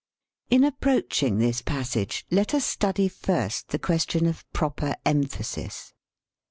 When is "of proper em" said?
4.25-5.25